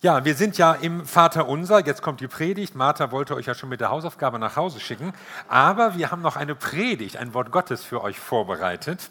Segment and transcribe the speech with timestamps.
[0.00, 1.84] Ja, wir sind ja im Vater Unser.
[1.84, 2.76] Jetzt kommt die Predigt.
[2.76, 5.12] Martha wollte euch ja schon mit der Hausaufgabe nach Hause schicken.
[5.48, 9.10] Aber wir haben noch eine Predigt, ein Wort Gottes für euch vorbereitet.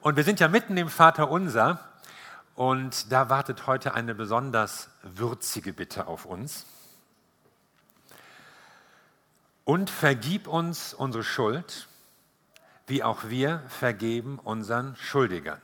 [0.00, 1.80] Und wir sind ja mitten im Vater Unser.
[2.54, 6.64] Und da wartet heute eine besonders würzige Bitte auf uns.
[9.66, 11.88] Und vergib uns unsere Schuld,
[12.86, 15.60] wie auch wir vergeben unseren Schuldigern.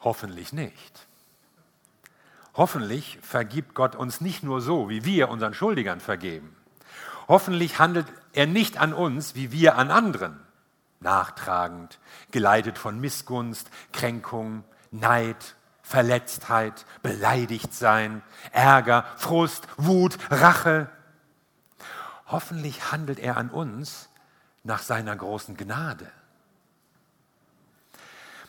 [0.00, 1.06] Hoffentlich nicht.
[2.54, 6.56] Hoffentlich vergibt Gott uns nicht nur so, wie wir unseren Schuldigern vergeben.
[7.28, 10.40] Hoffentlich handelt er nicht an uns, wie wir an anderen.
[10.98, 11.98] Nachtragend,
[12.30, 18.22] geleitet von Missgunst, Kränkung, Neid, Verletztheit, beleidigt sein,
[18.52, 20.90] Ärger, Frust, Wut, Rache.
[22.26, 24.08] Hoffentlich handelt er an uns
[24.62, 26.10] nach seiner großen Gnade.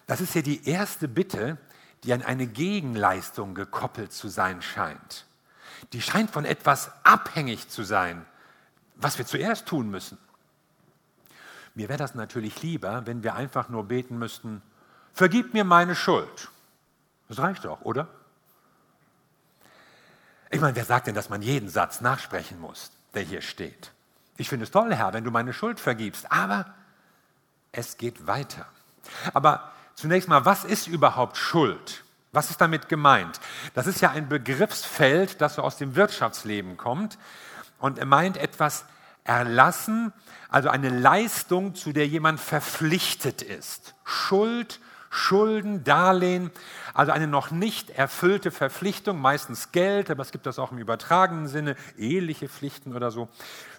[0.08, 1.58] Das ist ja die erste Bitte,
[2.04, 5.26] die an eine Gegenleistung gekoppelt zu sein scheint.
[5.94, 8.26] Die scheint von etwas abhängig zu sein,
[8.96, 10.18] was wir zuerst tun müssen.
[11.74, 14.62] Mir wäre das natürlich lieber, wenn wir einfach nur beten müssten,
[15.14, 16.50] vergib mir meine Schuld.
[17.30, 18.08] Das reicht doch, oder?
[20.50, 23.92] Ich meine, wer sagt denn, dass man jeden Satz nachsprechen muss, der hier steht?
[24.38, 26.74] Ich finde es toll, Herr, wenn du meine Schuld vergibst, aber
[27.72, 28.66] es geht weiter.
[29.34, 32.04] Aber Zunächst mal, was ist überhaupt Schuld?
[32.32, 33.40] Was ist damit gemeint?
[33.74, 37.18] Das ist ja ein Begriffsfeld, das so aus dem Wirtschaftsleben kommt
[37.80, 38.86] und er meint etwas
[39.24, 40.14] erlassen,
[40.50, 43.96] also eine Leistung, zu der jemand verpflichtet ist.
[44.04, 44.80] Schuld,
[45.14, 46.52] Schulden, Darlehen,
[46.94, 51.50] also eine noch nicht erfüllte Verpflichtung, meistens Geld, aber es gibt das auch im übertragenen
[51.50, 53.28] Sinne, eheliche Pflichten oder so.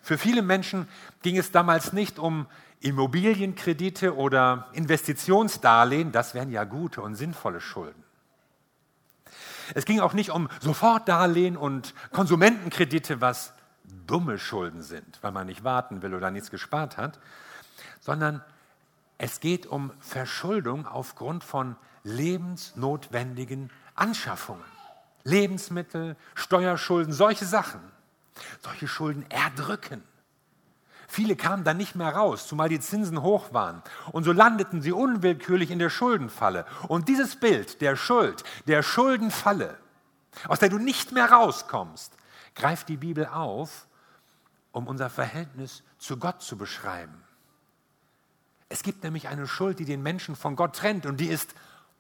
[0.02, 0.86] Für viele Menschen
[1.22, 2.46] ging es damals nicht um
[2.80, 8.04] Immobilienkredite oder Investitionsdarlehen, das wären ja gute und sinnvolle Schulden.
[9.74, 13.54] Es ging auch nicht um Sofortdarlehen und Konsumentenkredite, was
[14.06, 17.18] dumme Schulden sind, weil man nicht warten will oder nichts gespart hat,
[18.00, 18.44] sondern
[19.18, 24.64] es geht um Verschuldung aufgrund von lebensnotwendigen Anschaffungen.
[25.24, 27.80] Lebensmittel, Steuerschulden, solche Sachen.
[28.60, 30.02] Solche Schulden erdrücken.
[31.06, 33.82] Viele kamen dann nicht mehr raus, zumal die Zinsen hoch waren.
[34.12, 36.64] Und so landeten sie unwillkürlich in der Schuldenfalle.
[36.88, 39.76] Und dieses Bild der Schuld, der Schuldenfalle,
[40.48, 42.16] aus der du nicht mehr rauskommst,
[42.54, 43.86] greift die Bibel auf,
[44.72, 47.22] um unser Verhältnis zu Gott zu beschreiben.
[48.72, 51.54] Es gibt nämlich eine Schuld, die den Menschen von Gott trennt und die ist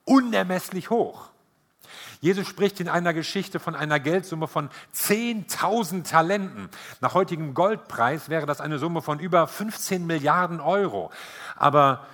[0.04, 1.28] unermesslich hoch.
[2.22, 6.70] Jesus spricht in einer Geschichte von einer Geldsumme von 10.000 Talenten.
[7.00, 11.10] Nach heutigem Goldpreis wäre das eine Summe von über 15 Milliarden Euro.
[11.56, 12.06] Aber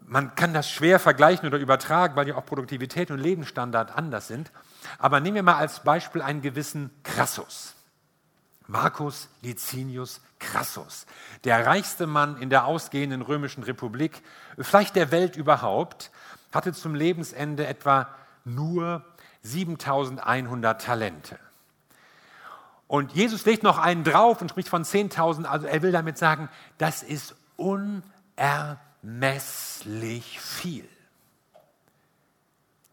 [0.00, 4.50] man kann das schwer vergleichen oder übertragen, weil ja auch Produktivität und Lebensstandard anders sind.
[4.98, 7.77] Aber nehmen wir mal als Beispiel einen gewissen Crassus.
[8.68, 11.06] Marcus Licinius Crassus,
[11.44, 14.22] der reichste Mann in der ausgehenden römischen Republik,
[14.58, 16.10] vielleicht der Welt überhaupt,
[16.52, 18.08] hatte zum Lebensende etwa
[18.44, 19.04] nur
[19.42, 21.38] 7100 Talente.
[22.86, 25.44] Und Jesus legt noch einen drauf und spricht von 10.000.
[25.44, 26.48] Also er will damit sagen,
[26.78, 30.88] das ist unermesslich viel.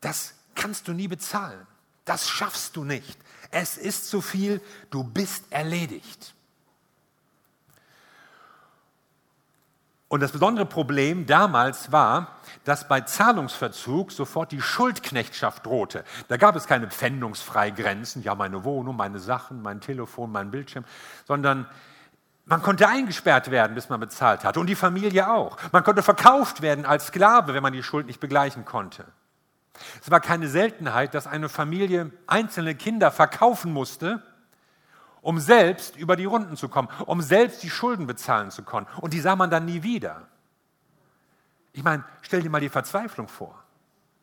[0.02, 1.66] Das kannst du nie bezahlen.
[2.06, 3.18] Das schaffst du nicht.
[3.52, 6.36] Es ist zu viel, du bist erledigt.
[10.08, 16.04] Und das besondere Problem damals war, dass bei Zahlungsverzug sofort die Schuldknechtschaft drohte.
[16.28, 20.86] Da gab es keine Pfändungsfreigrenzen, ja meine Wohnung, meine Sachen, mein Telefon, mein Bildschirm,
[21.26, 21.68] sondern
[22.46, 25.58] man konnte eingesperrt werden, bis man bezahlt hatte und die Familie auch.
[25.72, 29.06] Man konnte verkauft werden als Sklave, wenn man die Schuld nicht begleichen konnte.
[30.02, 34.24] Es war keine Seltenheit, dass eine Familie einzelne Kinder verkaufen musste,
[35.22, 38.88] um selbst über die Runden zu kommen, um selbst die Schulden bezahlen zu können.
[39.02, 40.28] Und die sah man dann nie wieder.
[41.74, 43.62] Ich meine, stell dir mal die Verzweiflung vor.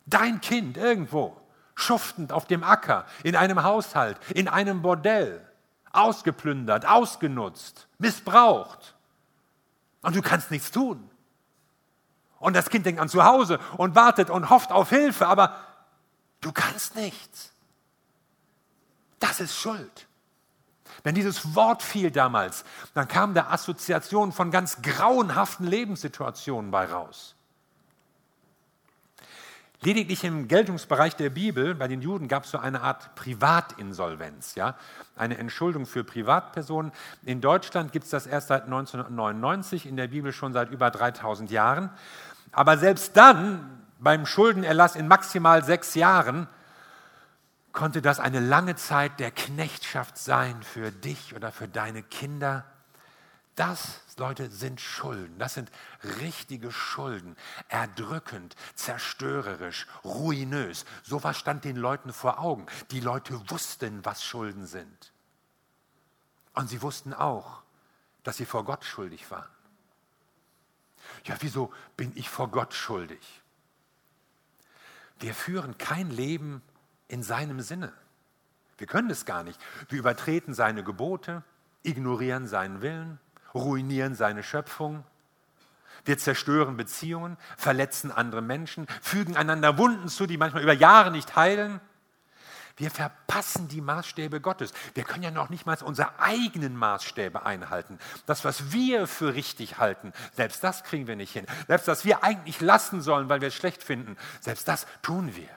[0.07, 1.37] Dein Kind irgendwo,
[1.75, 5.47] schuftend auf dem Acker, in einem Haushalt, in einem Bordell,
[5.93, 8.95] ausgeplündert, ausgenutzt, missbraucht.
[10.03, 11.11] Und du kannst nichts tun.
[12.43, 15.57] Und das Kind denkt an zu Hause und wartet und hofft auf Hilfe, aber
[16.41, 17.53] du kannst nichts.
[19.21, 20.09] Das ist Schuld.
[21.05, 27.37] Wenn dieses Wort fiel damals, dann kam da Assoziation von ganz grauenhaften Lebenssituationen bei raus.
[29.85, 34.77] Lediglich im Geltungsbereich der Bibel, bei den Juden gab es so eine Art Privatinsolvenz, ja?
[35.17, 36.93] eine Entschuldung für Privatpersonen.
[37.25, 41.51] In Deutschland gibt es das erst seit 1999, in der Bibel schon seit über 3000
[41.51, 41.91] Jahren.
[42.53, 46.49] Aber selbst dann, beim Schuldenerlass in maximal sechs Jahren,
[47.73, 52.65] konnte das eine lange Zeit der Knechtschaft sein für dich oder für deine Kinder.
[53.55, 55.39] Das, Leute, sind Schulden.
[55.39, 55.71] Das sind
[56.21, 57.37] richtige Schulden.
[57.69, 60.85] Erdrückend, zerstörerisch, ruinös.
[61.03, 62.67] So was stand den Leuten vor Augen.
[62.91, 65.13] Die Leute wussten, was Schulden sind.
[66.55, 67.63] Und sie wussten auch,
[68.23, 69.49] dass sie vor Gott schuldig waren.
[71.25, 73.43] Ja, wieso bin ich vor Gott schuldig?
[75.21, 76.63] Wir führen kein Leben
[77.09, 77.93] in seinem Sinne.
[78.79, 79.61] Wir können es gar nicht.
[79.89, 81.45] Wir übertreten seine Gebote,
[81.85, 83.21] ignorieren seinen Willen,
[83.55, 85.05] ruinieren seine Schöpfung.
[86.05, 91.37] Wir zerstören Beziehungen, verletzen andere Menschen, fügen einander Wunden zu, die manchmal über Jahre nicht
[91.37, 91.81] heilen.
[92.77, 94.73] Wir verpassen die Maßstäbe Gottes.
[94.95, 97.99] Wir können ja noch nicht mal unsere eigenen Maßstäbe einhalten.
[98.27, 101.47] Das, was wir für richtig halten, selbst das kriegen wir nicht hin.
[101.67, 105.49] Selbst was wir eigentlich lassen sollen, weil wir es schlecht finden, selbst das tun wir.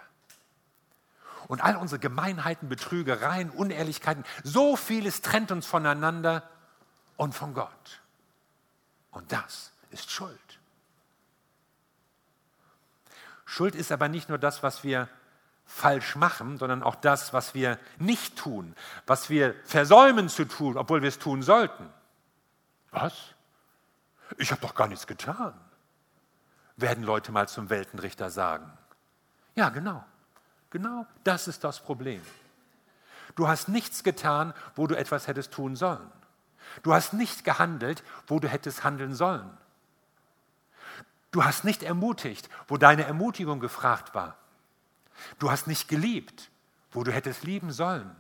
[1.47, 6.44] Und all unsere Gemeinheiten, Betrügereien, Unehrlichkeiten, so vieles trennt uns voneinander
[7.18, 8.01] und von Gott.
[9.11, 10.39] Und das ist Schuld.
[13.45, 15.07] Schuld ist aber nicht nur das, was wir
[15.65, 18.75] falsch machen, sondern auch das, was wir nicht tun,
[19.07, 21.89] was wir versäumen zu tun, obwohl wir es tun sollten.
[22.91, 23.13] Was?
[24.38, 25.53] Ich habe doch gar nichts getan,
[26.77, 28.71] werden Leute mal zum Weltenrichter sagen.
[29.56, 30.03] Ja, genau.
[30.69, 32.21] Genau das ist das Problem.
[33.35, 36.11] Du hast nichts getan, wo du etwas hättest tun sollen.
[36.83, 39.50] Du hast nicht gehandelt, wo du hättest handeln sollen.
[41.31, 44.38] Du hast nicht ermutigt, wo deine Ermutigung gefragt war.
[45.39, 46.50] Du hast nicht geliebt,
[46.91, 48.15] wo du hättest lieben sollen.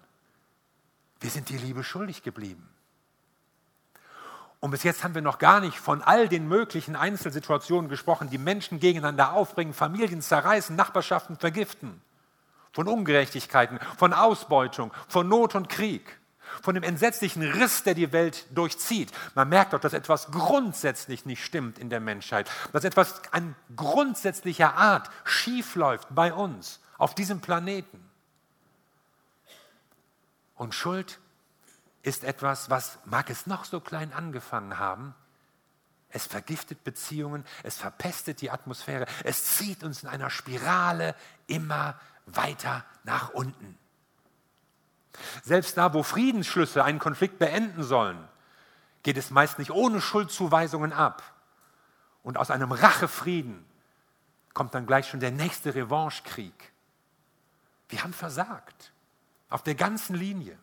[1.19, 2.69] Wir sind dir Liebe schuldig geblieben.
[4.59, 8.37] Und bis jetzt haben wir noch gar nicht von all den möglichen Einzelsituationen gesprochen, die
[8.37, 12.01] Menschen gegeneinander aufbringen, Familien zerreißen, Nachbarschaften vergiften,
[12.71, 16.19] von Ungerechtigkeiten, von Ausbeutung, von Not und Krieg,
[16.61, 19.11] von dem entsetzlichen Riss, der die Welt durchzieht.
[19.35, 24.75] Man merkt doch, dass etwas grundsätzlich nicht stimmt in der Menschheit, dass etwas an grundsätzlicher
[24.75, 28.09] Art schiefläuft bei uns auf diesem Planeten.
[30.55, 31.19] Und Schuld
[32.03, 35.15] ist etwas, was mag es noch so klein angefangen haben,
[36.09, 41.15] es vergiftet Beziehungen, es verpestet die Atmosphäre, es zieht uns in einer Spirale
[41.47, 43.77] immer weiter nach unten.
[45.43, 48.17] Selbst da, wo Friedensschlüsse einen Konflikt beenden sollen,
[49.03, 51.23] geht es meist nicht ohne Schuldzuweisungen ab.
[52.23, 53.65] Und aus einem Rachefrieden
[54.53, 56.71] kommt dann gleich schon der nächste Revanchekrieg.
[57.89, 58.91] Wir haben versagt.
[59.49, 60.57] Auf der ganzen Linie.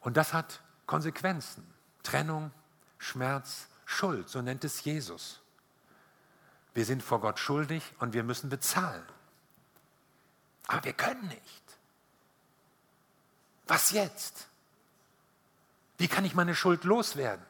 [0.00, 1.66] Und das hat Konsequenzen.
[2.02, 2.50] Trennung,
[2.98, 5.40] Schmerz, Schuld, so nennt es Jesus.
[6.74, 9.04] Wir sind vor Gott schuldig und wir müssen bezahlen.
[10.66, 11.78] Aber wir können nicht.
[13.66, 14.48] Was jetzt?
[15.98, 17.44] Wie kann ich meine Schuld loswerden?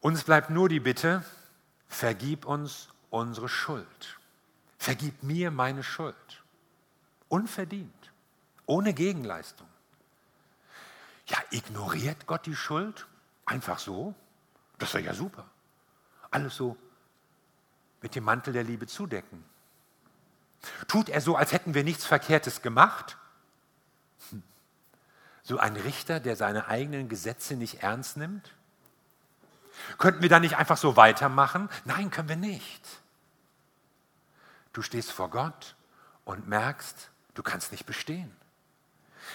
[0.00, 1.24] Uns bleibt nur die Bitte,
[1.88, 4.18] vergib uns unsere Schuld.
[4.82, 6.42] Vergib mir meine Schuld.
[7.28, 8.12] Unverdient,
[8.66, 9.68] ohne Gegenleistung.
[11.28, 13.06] Ja, ignoriert Gott die Schuld?
[13.46, 14.12] Einfach so?
[14.80, 15.46] Das wäre ja super.
[16.32, 16.76] Alles so
[18.00, 19.44] mit dem Mantel der Liebe zudecken.
[20.88, 23.16] Tut er so, als hätten wir nichts Verkehrtes gemacht?
[24.30, 24.42] Hm.
[25.44, 28.52] So ein Richter, der seine eigenen Gesetze nicht ernst nimmt?
[29.98, 31.68] Könnten wir da nicht einfach so weitermachen?
[31.84, 33.01] Nein, können wir nicht.
[34.72, 35.76] Du stehst vor Gott
[36.24, 38.34] und merkst, du kannst nicht bestehen.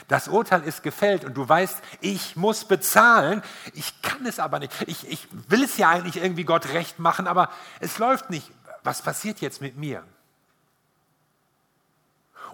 [0.08, 3.42] Das Urteil ist gefällt und du weißt, ich muss bezahlen.
[3.74, 4.74] Ich kann es aber nicht.
[4.88, 8.52] Ich, ich will es ja eigentlich irgendwie Gott recht machen, aber es läuft nicht.
[8.84, 10.04] Was passiert jetzt mit mir?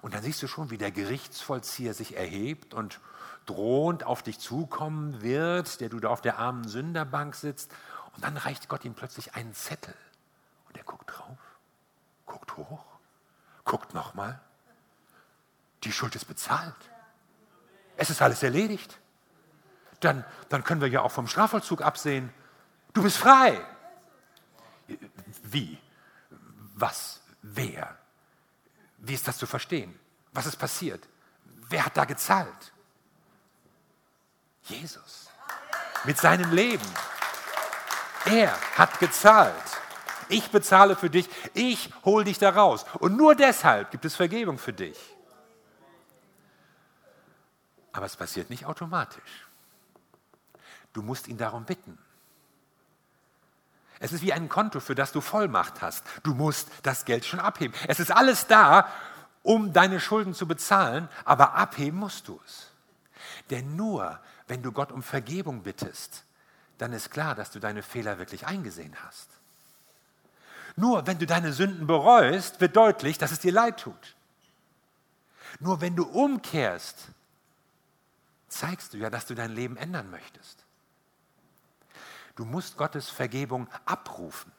[0.01, 2.99] Und dann siehst du schon, wie der Gerichtsvollzieher sich erhebt und
[3.45, 7.71] drohend auf dich zukommen wird, der du da auf der armen Sünderbank sitzt.
[8.15, 9.95] Und dann reicht Gott ihm plötzlich einen Zettel.
[10.67, 11.37] Und er guckt drauf
[12.33, 12.83] guckt hoch,
[13.63, 14.39] guckt nochmal.
[15.83, 16.75] Die Schuld ist bezahlt.
[17.95, 18.99] Es ist alles erledigt.
[19.99, 22.33] Dann, dann können wir ja auch vom Strafvollzug absehen.
[22.93, 23.63] Du bist frei.
[25.43, 25.77] Wie?
[26.75, 27.21] Was?
[27.43, 27.95] Wer?
[28.97, 29.97] Wie ist das zu verstehen?
[30.31, 31.07] Was ist passiert?
[31.69, 32.73] Wer hat da gezahlt?
[34.63, 35.29] Jesus.
[36.05, 36.85] Mit seinem Leben.
[38.25, 39.82] Er hat gezahlt.
[40.29, 42.85] Ich bezahle für dich, ich hole dich da raus.
[42.99, 44.97] Und nur deshalb gibt es Vergebung für dich.
[47.91, 49.47] Aber es passiert nicht automatisch.
[50.93, 51.97] Du musst ihn darum bitten.
[53.99, 56.03] Es ist wie ein Konto, für das du Vollmacht hast.
[56.23, 57.73] Du musst das Geld schon abheben.
[57.87, 58.89] Es ist alles da,
[59.43, 62.71] um deine Schulden zu bezahlen, aber abheben musst du es.
[63.49, 66.25] Denn nur wenn du Gott um Vergebung bittest,
[66.77, 69.29] dann ist klar, dass du deine Fehler wirklich eingesehen hast.
[70.75, 74.15] Nur wenn du deine Sünden bereust, wird deutlich, dass es dir leid tut.
[75.59, 77.09] Nur wenn du umkehrst,
[78.47, 80.65] zeigst du ja, dass du dein Leben ändern möchtest.
[82.35, 84.51] Du musst Gottes Vergebung abrufen.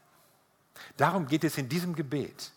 [0.97, 2.53] Darum geht es in diesem Gebet.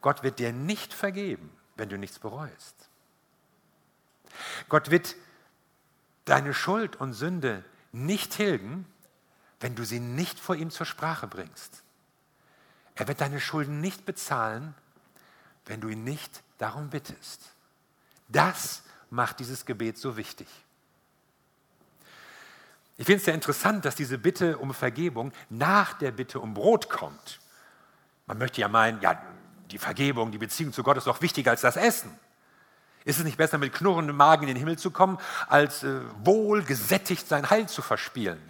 [0.00, 2.74] Gott wird dir nicht vergeben, wenn du nichts bereust.
[4.68, 5.14] Gott wird
[6.24, 8.86] deine Schuld und Sünde nicht tilgen,
[9.60, 11.82] wenn du sie nicht vor ihm zur Sprache bringst.
[12.96, 14.74] Er wird deine Schulden nicht bezahlen,
[15.66, 17.52] wenn du ihn nicht darum bittest.
[18.28, 20.48] Das macht dieses Gebet so wichtig.
[22.96, 26.88] Ich finde es sehr interessant, dass diese Bitte um Vergebung nach der Bitte um Brot
[26.88, 27.40] kommt.
[28.26, 29.20] Man möchte ja meinen, ja,
[29.70, 32.10] die Vergebung, die Beziehung zu Gott ist doch wichtiger als das Essen.
[33.04, 36.62] Ist es nicht besser, mit knurrendem Magen in den Himmel zu kommen, als äh, wohl
[36.64, 38.40] gesättigt sein Heil zu verspielen?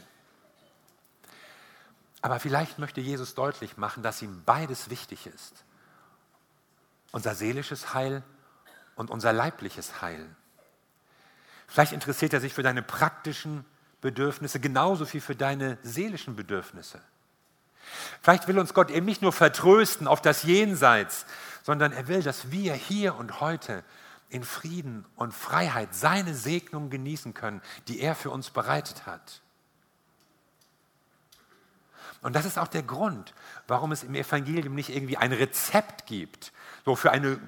[2.26, 5.64] Aber vielleicht möchte Jesus deutlich machen, dass ihm beides wichtig ist.
[7.12, 8.24] Unser seelisches Heil
[8.96, 10.26] und unser leibliches Heil.
[11.68, 13.64] Vielleicht interessiert er sich für deine praktischen
[14.00, 17.00] Bedürfnisse genauso viel für deine seelischen Bedürfnisse.
[18.22, 21.26] Vielleicht will uns Gott eben nicht nur vertrösten auf das Jenseits,
[21.62, 23.84] sondern er will, dass wir hier und heute
[24.30, 29.42] in Frieden und Freiheit seine Segnung genießen können, die er für uns bereitet hat.
[32.22, 33.34] Und das ist auch der Grund,
[33.68, 36.52] warum es im Evangelium nicht irgendwie ein Rezept gibt,
[36.84, 37.38] so für eine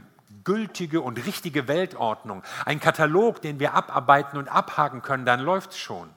[0.45, 5.79] gültige und richtige Weltordnung, ein Katalog, den wir abarbeiten und abhaken können, dann läuft es
[5.79, 6.11] schon.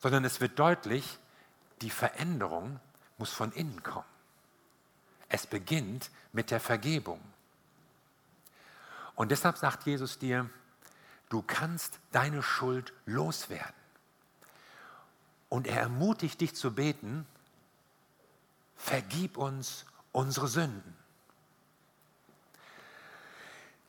[0.00, 1.18] Sondern es wird deutlich,
[1.82, 2.80] die Veränderung
[3.18, 4.04] muss von innen kommen.
[5.28, 7.20] Es beginnt mit der Vergebung.
[9.14, 10.48] Und deshalb sagt Jesus dir,
[11.28, 13.83] du kannst deine Schuld loswerden.
[15.54, 17.24] Und er ermutigt dich zu beten,
[18.76, 20.96] vergib uns unsere Sünden.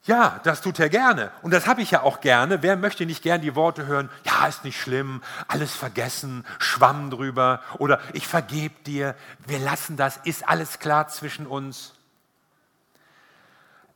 [0.03, 1.31] Ja, das tut er gerne.
[1.41, 2.61] Und das habe ich ja auch gerne.
[2.61, 7.63] Wer möchte nicht gern die Worte hören, ja, ist nicht schlimm, alles vergessen, Schwamm drüber
[7.79, 9.15] oder ich vergebe dir,
[9.47, 11.95] wir lassen das, ist alles klar zwischen uns.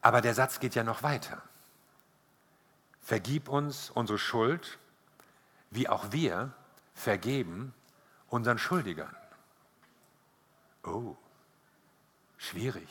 [0.01, 1.39] Aber der Satz geht ja noch weiter.
[2.99, 4.79] Vergib uns unsere Schuld,
[5.69, 6.51] wie auch wir
[6.99, 7.73] vergeben
[8.27, 9.15] unseren Schuldigern.
[10.83, 11.15] Oh,
[12.37, 12.89] schwierig.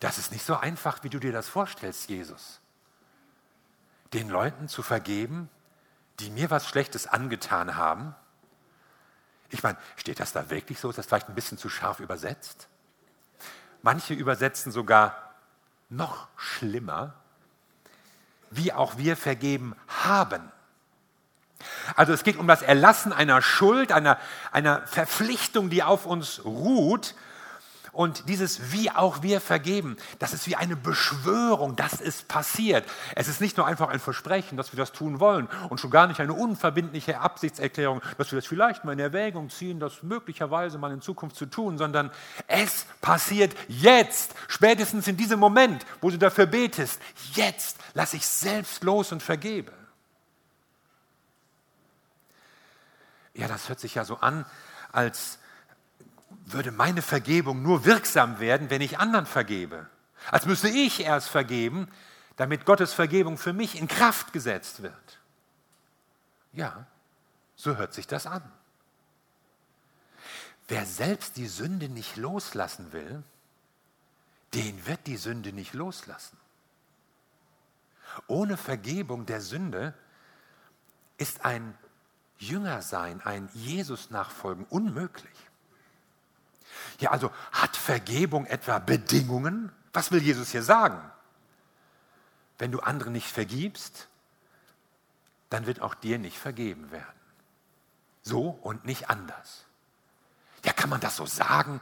[0.00, 2.60] Das ist nicht so einfach, wie du dir das vorstellst, Jesus.
[4.12, 5.48] Den Leuten zu vergeben,
[6.20, 8.14] die mir was Schlechtes angetan haben.
[9.50, 10.88] Ich meine, steht das da wirklich so?
[10.90, 12.68] Ist das vielleicht ein bisschen zu scharf übersetzt?
[13.82, 15.34] Manche übersetzen sogar
[15.88, 17.14] noch schlimmer,
[18.50, 20.52] wie auch wir vergeben haben.
[21.94, 24.18] Also es geht um das Erlassen einer Schuld, einer,
[24.52, 27.14] einer Verpflichtung, die auf uns ruht,
[27.96, 32.84] und dieses wie auch wir vergeben, das ist wie eine Beschwörung, das ist passiert.
[33.14, 36.06] Es ist nicht nur einfach ein Versprechen, dass wir das tun wollen und schon gar
[36.06, 40.92] nicht eine unverbindliche Absichtserklärung, dass wir das vielleicht mal in Erwägung ziehen, das möglicherweise mal
[40.92, 42.10] in Zukunft zu tun, sondern
[42.48, 47.00] es passiert jetzt, spätestens in diesem Moment, wo du dafür betest.
[47.32, 49.72] Jetzt lasse ich selbst los und vergebe.
[53.36, 54.46] Ja, das hört sich ja so an,
[54.92, 55.38] als
[56.46, 59.88] würde meine Vergebung nur wirksam werden, wenn ich anderen vergebe.
[60.30, 61.88] Als müsste ich erst vergeben,
[62.36, 65.18] damit Gottes Vergebung für mich in Kraft gesetzt wird.
[66.52, 66.86] Ja,
[67.56, 68.42] so hört sich das an.
[70.68, 73.22] Wer selbst die Sünde nicht loslassen will,
[74.54, 76.38] den wird die Sünde nicht loslassen.
[78.26, 79.92] Ohne Vergebung der Sünde
[81.18, 81.76] ist ein
[82.38, 85.36] Jüngersein, ein Jesus-Nachfolgen unmöglich.
[86.98, 89.72] Ja, also hat Vergebung etwa Bedingungen?
[89.92, 91.00] Was will Jesus hier sagen?
[92.58, 94.08] Wenn du anderen nicht vergibst,
[95.50, 97.04] dann wird auch dir nicht vergeben werden.
[98.22, 99.64] So und nicht anders.
[100.64, 101.80] Ja, kann man das so sagen?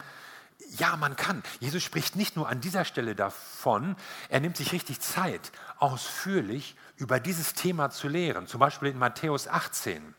[0.76, 1.42] Ja, man kann.
[1.60, 3.96] Jesus spricht nicht nur an dieser Stelle davon,
[4.28, 8.46] er nimmt sich richtig Zeit, ausführlich über dieses Thema zu lehren.
[8.46, 10.14] Zum Beispiel in Matthäus 18.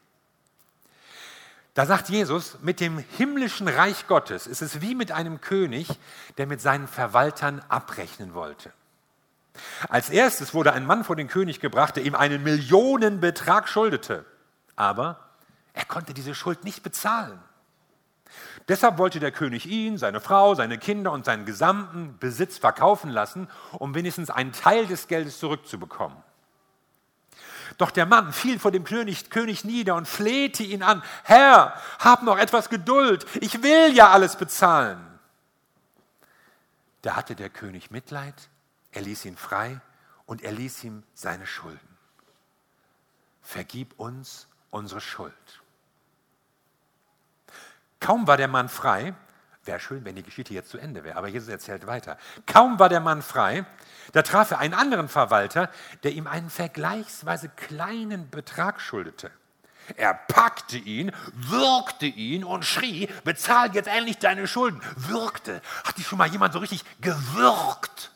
[1.76, 5.90] Da sagt Jesus, mit dem himmlischen Reich Gottes ist es wie mit einem König,
[6.38, 8.72] der mit seinen Verwaltern abrechnen wollte.
[9.90, 14.26] Als erstes wurde ein Mann vor den König gebracht, der ihm einen Millionenbetrag schuldete.
[14.76, 15.20] Aber
[15.74, 17.38] Er konnte diese Schuld nicht bezahlen.
[18.70, 23.50] Deshalb wollte der König ihn, seine Frau, seine Kinder und seinen gesamten Besitz verkaufen lassen,
[23.74, 26.18] um wenigstens einen Teil des Geldes zurückzubekommen.
[27.78, 32.24] Doch der Mann fiel vor dem König, König nieder und flehte ihn an, Herr, hab
[32.24, 35.06] noch etwas Geduld, ich will ja alles bezahlen.
[37.02, 38.50] Da hatte der König Mitleid,
[38.92, 39.82] er ließ ihn frei
[40.26, 41.98] und er ließ ihm seine Schulden.
[43.42, 45.62] Vergib uns unsere Schuld.
[48.00, 49.14] Kaum war der Mann frei,
[49.68, 52.18] wäre schön, wenn die Geschichte jetzt zu Ende wäre, aber Jesus erzählt weiter.
[52.46, 53.66] Kaum war der Mann frei,
[54.14, 55.70] da traf er einen anderen Verwalter,
[56.04, 59.32] der ihm einen vergleichsweise kleinen Betrag schuldete.
[59.98, 64.82] Er packte ihn, würgte ihn und schrie, bezahl jetzt endlich deine Schulden.
[64.96, 65.62] Würgte.
[65.84, 68.12] Hat dich schon mal jemand so richtig gewürgt?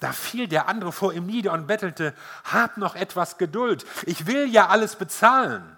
[0.00, 2.14] Da fiel der andere vor ihm nieder und bettelte,
[2.44, 5.76] hab noch etwas Geduld, ich will ja alles bezahlen.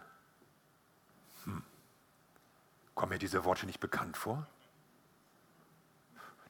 [2.94, 4.46] Kommen mir diese Worte nicht bekannt vor?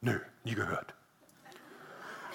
[0.00, 0.94] Nö, nie gehört.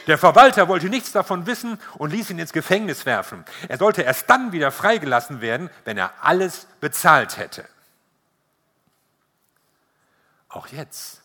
[0.07, 3.43] Der Verwalter wollte nichts davon wissen und ließ ihn ins Gefängnis werfen.
[3.67, 7.67] Er sollte erst dann wieder freigelassen werden, wenn er alles bezahlt hätte.
[10.47, 11.21] Auch jetzt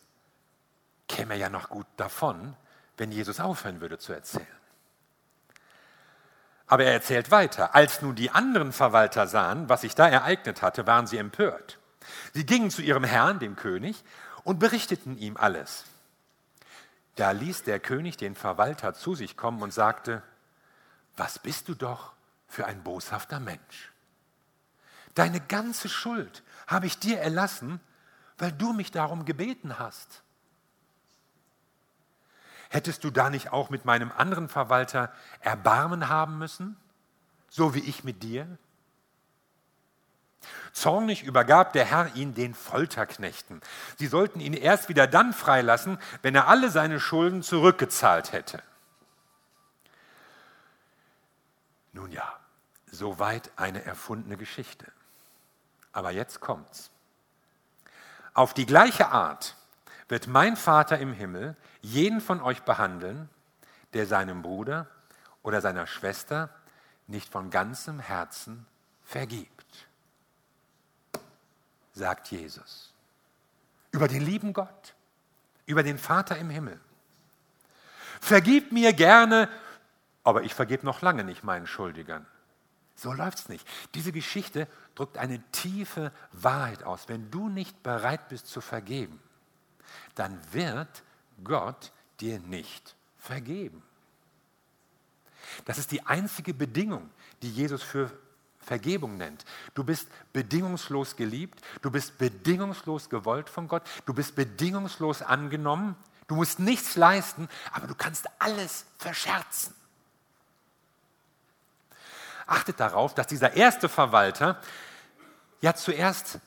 [1.06, 2.56] käme er ja noch gut davon,
[2.96, 4.46] wenn Jesus aufhören würde zu erzählen.
[6.66, 7.74] Aber er erzählt weiter.
[7.74, 11.78] Als nun die anderen Verwalter sahen, was sich da ereignet hatte, waren sie empört.
[12.32, 14.04] Sie gingen zu ihrem Herrn, dem König,
[14.44, 15.84] und berichteten ihm alles.
[17.16, 20.22] Da ließ der König den Verwalter zu sich kommen und sagte,
[21.16, 22.12] was bist du doch
[22.48, 23.92] für ein boshafter Mensch?
[25.14, 27.80] Deine ganze Schuld habe ich dir erlassen,
[28.38, 30.22] weil du mich darum gebeten hast.
[32.70, 36.76] Hättest du da nicht auch mit meinem anderen Verwalter Erbarmen haben müssen,
[37.50, 38.46] so wie ich mit dir?
[40.72, 43.60] Zornig übergab der Herr ihn den Folterknechten.
[43.98, 48.62] Sie sollten ihn erst wieder dann freilassen, wenn er alle seine Schulden zurückgezahlt hätte.
[51.92, 52.38] Nun ja,
[52.90, 54.86] soweit eine erfundene Geschichte.
[55.92, 56.90] Aber jetzt kommt's.
[58.32, 59.56] Auf die gleiche Art
[60.08, 63.28] wird mein Vater im Himmel jeden von euch behandeln,
[63.92, 64.86] der seinem Bruder
[65.42, 66.48] oder seiner Schwester
[67.06, 68.66] nicht von ganzem Herzen
[69.04, 69.61] vergibt
[71.92, 72.92] sagt Jesus.
[73.90, 74.94] Über den lieben Gott,
[75.66, 76.80] über den Vater im Himmel.
[78.20, 79.48] Vergib mir gerne,
[80.24, 82.26] aber ich vergebe noch lange nicht meinen Schuldigern.
[82.94, 83.66] So läuft es nicht.
[83.94, 87.08] Diese Geschichte drückt eine tiefe Wahrheit aus.
[87.08, 89.20] Wenn du nicht bereit bist zu vergeben,
[90.14, 91.02] dann wird
[91.42, 93.82] Gott dir nicht vergeben.
[95.64, 97.10] Das ist die einzige Bedingung,
[97.42, 98.10] die Jesus für
[98.62, 99.44] Vergebung nennt.
[99.74, 105.96] Du bist bedingungslos geliebt, du bist bedingungslos gewollt von Gott, du bist bedingungslos angenommen,
[106.28, 109.74] du musst nichts leisten, aber du kannst alles verscherzen.
[112.46, 114.60] Achtet darauf, dass dieser erste Verwalter
[115.60, 116.38] ja zuerst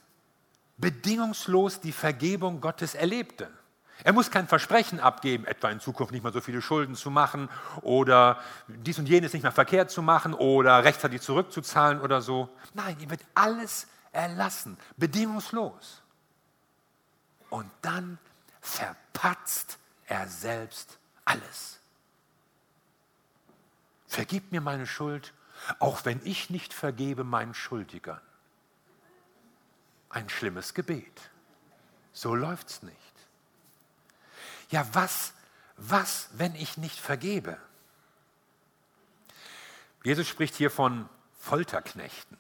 [0.78, 3.50] bedingungslos die Vergebung Gottes erlebte.
[4.04, 7.50] Er muss kein Versprechen abgeben, etwa in Zukunft nicht mehr so viele Schulden zu machen
[7.82, 12.50] oder dies und jenes nicht mehr verkehrt zu machen oder rechtzeitig zurückzuzahlen oder so.
[12.74, 16.02] Nein, ihm wird alles erlassen, bedingungslos.
[17.50, 18.18] Und dann
[18.60, 19.78] verpatzt
[20.08, 21.80] er selbst alles.
[24.08, 25.34] Vergib mir meine Schuld,
[25.80, 28.22] auch wenn ich nicht vergebe meinen Schuldigern.
[30.10, 31.30] Ein schlimmes Gebet.
[32.14, 33.15] So läuft's nicht
[34.70, 35.34] ja was,
[35.78, 37.58] was, wenn ich nicht vergebe?
[40.04, 42.38] Jesus spricht hier von Folterknechten.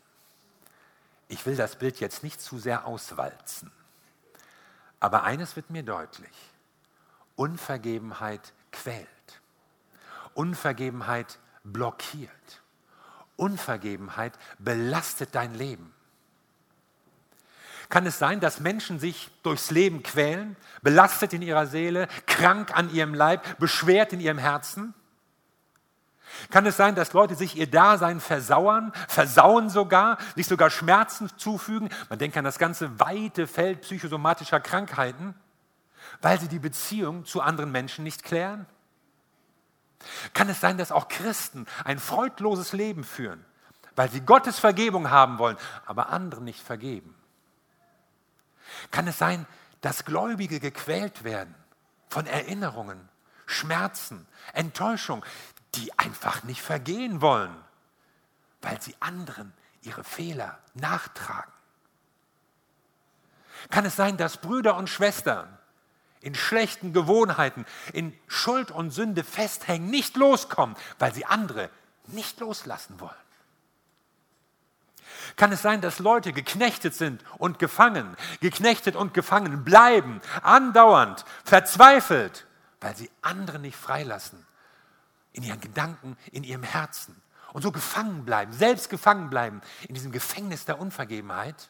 [1.28, 3.72] Ich will das Bild jetzt nicht zu sehr auswalzen.
[5.00, 6.36] Aber eines wird mir deutlich.
[7.36, 9.08] Unvergebenheit quält.
[10.36, 12.62] Unvergebenheit blockiert.
[13.36, 15.95] Unvergebenheit belastet dein Leben.
[17.89, 22.93] Kann es sein, dass Menschen sich durchs Leben quälen, belastet in ihrer Seele, krank an
[22.93, 24.93] ihrem Leib, beschwert in ihrem Herzen?
[26.50, 31.89] Kann es sein, dass Leute sich ihr Dasein versauern, versauen sogar, sich sogar Schmerzen zufügen?
[32.10, 35.36] Man denkt an das ganze weite Feld psychosomatischer Krankheiten,
[36.21, 38.65] weil sie die Beziehung zu anderen Menschen nicht klären?
[40.34, 43.43] Kann es sein, dass auch Christen ein freudloses Leben führen,
[43.95, 47.15] weil sie Gottes Vergebung haben wollen, aber anderen nicht vergeben?
[48.92, 49.46] Kann es sein,
[49.82, 51.54] dass Gläubige gequält werden
[52.10, 53.10] von Erinnerungen,
[53.46, 55.24] Schmerzen, Enttäuschung,
[55.76, 57.56] die einfach nicht vergehen wollen,
[58.62, 61.52] weil sie anderen ihre Fehler nachtragen?
[63.70, 65.58] Kann es sein, dass Brüder und Schwestern
[66.22, 71.70] in schlechten Gewohnheiten, in Schuld und Sünde festhängen, nicht loskommen, weil sie andere
[72.08, 73.25] nicht loslassen wollen?
[75.36, 82.45] Kann es sein, dass Leute geknechtet sind und gefangen, geknechtet und gefangen bleiben, andauernd, verzweifelt,
[82.80, 84.45] weil sie andere nicht freilassen,
[85.34, 87.21] in ihren Gedanken, in ihrem Herzen
[87.52, 91.69] und so gefangen bleiben, selbst gefangen bleiben in diesem Gefängnis der Unvergebenheit?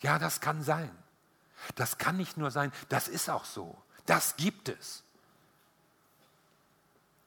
[0.00, 0.90] Ja, das kann sein.
[1.74, 3.76] Das kann nicht nur sein, das ist auch so.
[4.06, 5.02] Das gibt es.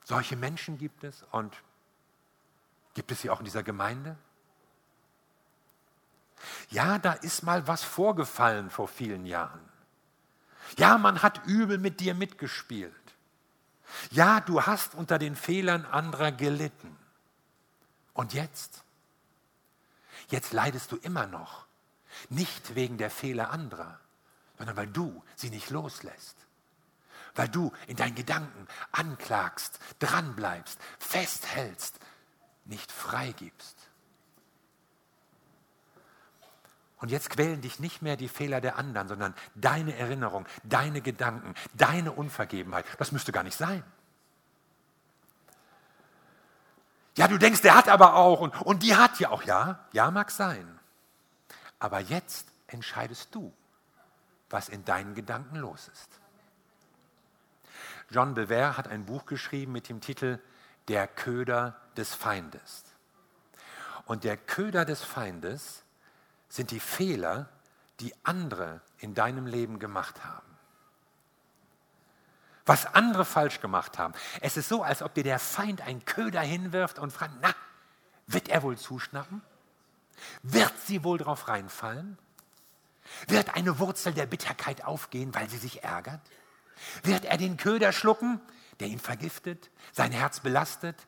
[0.06, 1.56] Solche Menschen gibt es und
[2.94, 4.18] gibt es sie auch in dieser Gemeinde?
[6.70, 9.62] Ja, da ist mal was vorgefallen vor vielen Jahren.
[10.78, 12.94] Ja, man hat übel mit dir mitgespielt.
[14.12, 16.96] Ja, du hast unter den Fehlern anderer gelitten.
[18.14, 18.84] Und jetzt?
[20.30, 21.66] Jetzt leidest du immer noch.
[22.30, 24.00] Nicht wegen der Fehler anderer,
[24.58, 26.36] sondern weil du sie nicht loslässt.
[27.36, 32.00] Weil du in deinen Gedanken anklagst, dranbleibst, festhältst,
[32.66, 33.91] nicht freigibst.
[37.02, 41.56] Und jetzt quälen dich nicht mehr die Fehler der anderen, sondern deine Erinnerung, deine Gedanken,
[41.74, 42.86] deine Unvergebenheit.
[43.00, 43.84] Das müsste gar nicht sein.
[47.18, 49.44] Ja, du denkst, der hat aber auch und, und die hat ja auch.
[49.44, 50.80] Ja, ja, mag sein.
[51.80, 53.52] Aber jetzt entscheidest du,
[54.50, 56.20] was in deinen Gedanken los ist.
[58.12, 60.40] John Bever hat ein Buch geschrieben mit dem Titel
[60.88, 62.84] Der Köder des Feindes.
[64.06, 65.81] Und der Köder des Feindes
[66.52, 67.50] sind die Fehler,
[68.02, 70.46] die andere in deinem Leben gemacht haben.
[72.66, 74.14] Was andere falsch gemacht haben.
[74.42, 77.56] Es ist so, als ob dir der Feind einen Köder hinwirft und fragt, na,
[78.28, 79.42] wird er wohl zuschnappen?
[80.44, 82.18] Wird sie wohl drauf reinfallen?
[83.28, 86.22] Wird eine Wurzel der Bitterkeit aufgehen, weil sie sich ärgert?
[87.04, 88.42] Wird er den Köder schlucken,
[88.80, 91.08] der ihn vergiftet, sein Herz belastet,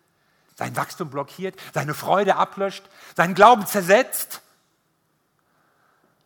[0.55, 4.42] sein Wachstum blockiert, seine Freude ablöscht, seinen Glauben zersetzt?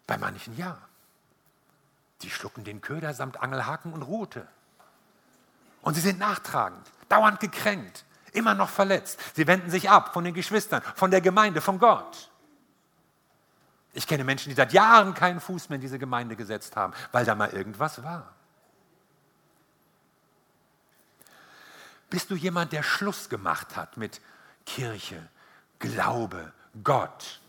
[0.08, 0.78] Bei manchen ja.
[2.22, 4.48] Die schlucken den Köder samt Angelhaken und Rute.
[5.82, 9.20] Und sie sind nachtragend, dauernd gekränkt, immer noch verletzt.
[9.36, 12.32] Sie wenden sich ab von den Geschwistern, von der Gemeinde, von Gott.
[13.94, 17.26] Ich kenne Menschen, die seit Jahren keinen Fuß mehr in diese Gemeinde gesetzt haben, weil
[17.26, 18.34] da mal irgendwas war.
[22.10, 24.22] Bist du jemand, der Schluss gemacht hat mit
[24.66, 25.28] Kirche,
[25.80, 27.42] Glaube, Gott?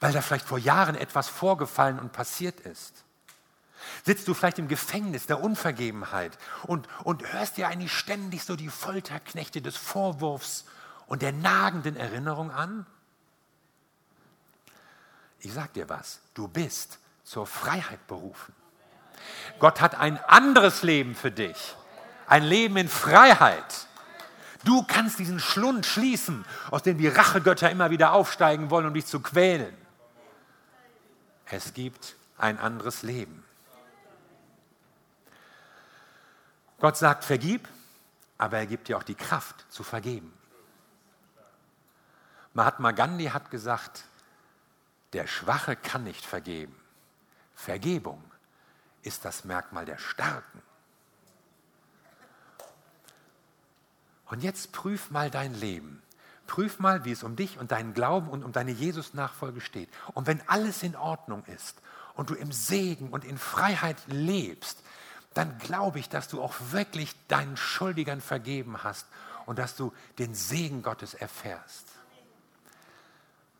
[0.00, 3.04] Weil da vielleicht vor Jahren etwas vorgefallen und passiert ist?
[4.04, 8.68] Sitzt du vielleicht im Gefängnis der Unvergebenheit und, und hörst dir eigentlich ständig so die
[8.68, 10.64] Folterknechte des Vorwurfs
[11.06, 12.86] und der nagenden Erinnerung an?
[15.40, 18.54] Ich sag dir was, du bist zur Freiheit berufen.
[19.58, 21.74] Gott hat ein anderes Leben für dich,
[22.26, 23.86] ein Leben in Freiheit.
[24.64, 29.06] Du kannst diesen Schlund schließen, aus dem die Rachegötter immer wieder aufsteigen wollen, um dich
[29.06, 29.74] zu quälen.
[31.52, 33.44] Es gibt ein anderes Leben.
[36.78, 37.68] Gott sagt, vergib,
[38.38, 40.32] aber er gibt dir auch die Kraft zu vergeben.
[42.54, 44.04] Mahatma Gandhi hat gesagt,
[45.12, 46.74] der Schwache kann nicht vergeben.
[47.54, 48.22] Vergebung
[49.02, 50.62] ist das Merkmal der Starken.
[54.26, 56.02] Und jetzt prüf mal dein Leben.
[56.50, 59.88] Prüf mal, wie es um dich und deinen Glauben und um deine Jesus-Nachfolge steht.
[60.14, 61.80] Und wenn alles in Ordnung ist
[62.14, 64.82] und du im Segen und in Freiheit lebst,
[65.32, 69.06] dann glaube ich, dass du auch wirklich deinen Schuldigern vergeben hast
[69.46, 71.86] und dass du den Segen Gottes erfährst.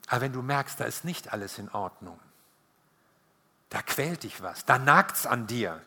[0.09, 2.18] Aber wenn du merkst, da ist nicht alles in Ordnung,
[3.68, 5.81] da quält dich was, da nagt es an dir,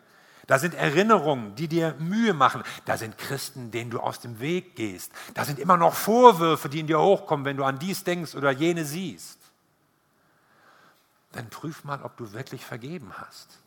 [0.46, 2.64] da sind Erinnerungen, die dir Mühe machen.
[2.86, 5.12] Da sind Christen, denen du aus dem Weg gehst.
[5.34, 8.52] Da sind immer noch Vorwürfe, die in dir hochkommen, wenn du an dies denkst oder
[8.52, 9.40] jene siehst.
[11.32, 13.60] Dann prüf mal, ob du wirklich vergeben hast.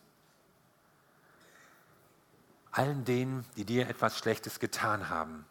[2.73, 5.47] Allen denen, die dir etwas Schlechtes getan haben.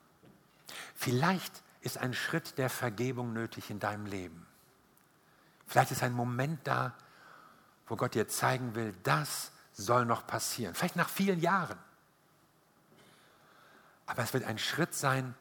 [0.94, 4.46] Vielleicht ist ein Schritt der Vergebung nötig in deinem Leben.
[5.66, 6.94] Vielleicht ist ein Moment da,
[7.88, 10.74] wo Gott dir zeigen will, das soll noch passieren.
[10.74, 11.78] Vielleicht nach vielen Jahren.
[14.06, 15.36] Aber es wird ein Schritt sein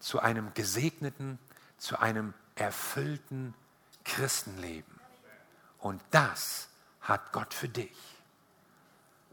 [0.00, 1.38] zu einem gesegneten,
[1.76, 3.54] zu einem erfüllten
[4.04, 4.98] Christenleben.
[5.78, 6.68] Und das
[7.00, 7.96] hat Gott für dich.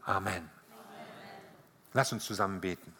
[0.02, 0.48] Amen.
[1.92, 2.95] Lass uns zusammen beten.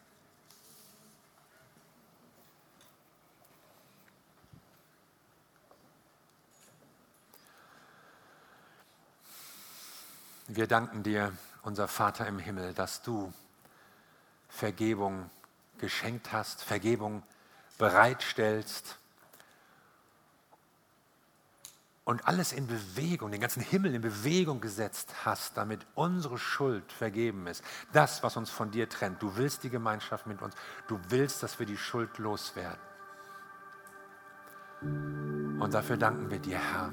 [10.48, 11.32] Wir danken dir,
[11.62, 13.32] unser Vater im Himmel, dass du
[14.48, 15.28] Vergebung
[15.78, 17.24] geschenkt hast, Vergebung
[17.78, 18.96] bereitstellst
[22.04, 27.48] und alles in Bewegung, den ganzen Himmel in Bewegung gesetzt hast, damit unsere Schuld vergeben
[27.48, 27.64] ist.
[27.92, 29.20] Das, was uns von dir trennt.
[29.20, 30.54] Du willst die Gemeinschaft mit uns.
[30.86, 32.78] Du willst, dass wir die Schuld loswerden.
[34.80, 36.92] Und dafür danken wir dir, Herr.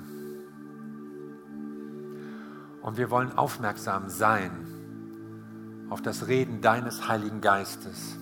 [2.83, 4.67] Und wir wollen aufmerksam sein
[5.89, 8.17] auf das Reden deines Heiligen Geistes.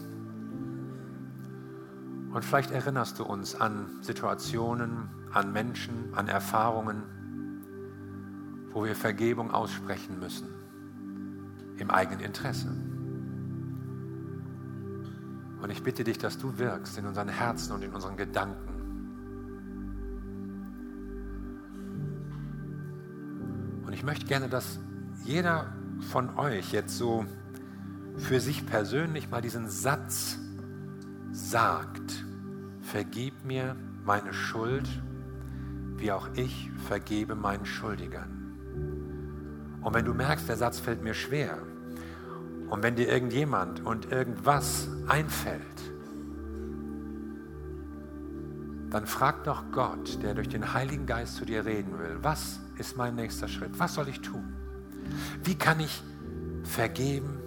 [2.32, 7.02] Und vielleicht erinnerst du uns an Situationen, an Menschen, an Erfahrungen,
[8.72, 10.48] wo wir Vergebung aussprechen müssen,
[11.78, 12.70] im eigenen Interesse.
[15.62, 18.71] Und ich bitte dich, dass du wirkst in unseren Herzen und in unseren Gedanken.
[24.02, 24.80] Ich möchte gerne, dass
[25.24, 25.72] jeder
[26.10, 27.24] von euch jetzt so
[28.18, 30.40] für sich persönlich mal diesen Satz
[31.32, 32.26] sagt,
[32.82, 34.90] vergib mir meine Schuld,
[35.98, 39.78] wie auch ich vergebe meinen Schuldigern.
[39.84, 41.60] Und wenn du merkst, der Satz fällt mir schwer,
[42.72, 45.62] und wenn dir irgendjemand und irgendwas einfällt,
[48.90, 52.98] dann frag doch Gott, der durch den Heiligen Geist zu dir reden will, was ist
[52.98, 53.80] mein nächster Schritt?
[53.80, 54.54] Was soll ich tun?
[55.44, 56.04] Wie kann ich
[56.64, 57.40] vergeben?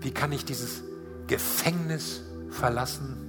[0.00, 0.82] Wie kann ich dieses
[1.28, 3.28] Gefängnis verlassen?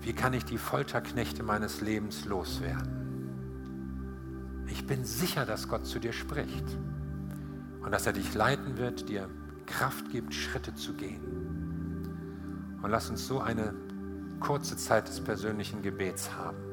[0.00, 3.00] Wie kann ich die Folterknechte meines Lebens loswerden?
[4.66, 6.66] Ich bin sicher, dass Gott zu dir spricht
[7.82, 9.28] und dass er dich leiten wird, dir
[9.66, 11.20] Kraft gibt, Schritte zu gehen.
[12.82, 13.74] Und lass uns so eine
[14.40, 16.71] kurze Zeit des persönlichen Gebets haben.